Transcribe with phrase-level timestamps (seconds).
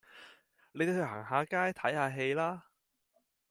[0.71, 2.63] 你哋去行下街，睇下戲啦